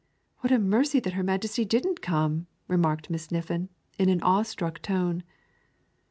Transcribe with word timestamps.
what 0.39 0.51
a 0.51 0.57
mercy 0.57 0.99
that 0.99 1.13
her 1.13 1.21
Majesty 1.21 1.63
didn't 1.63 2.01
come!" 2.01 2.47
remarked 2.67 3.11
Miss 3.11 3.27
Niffin 3.31 3.69
in 3.99 4.09
an 4.09 4.19
awe 4.23 4.41
struck 4.41 4.81
tone. 4.81 5.21